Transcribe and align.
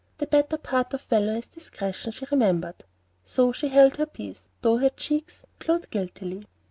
"The 0.17 0.25
better 0.25 0.57
part 0.57 0.95
of 0.95 1.03
valor 1.03 1.35
is 1.35 1.45
discretion," 1.45 2.11
she 2.11 2.25
remembered; 2.31 2.85
so 3.23 3.51
she 3.51 3.67
held 3.67 3.97
her 3.97 4.07
peace, 4.07 4.49
though 4.63 4.77
her 4.77 4.89
cheeks 4.89 5.45
glowed 5.59 5.91
guiltily. 5.91 6.47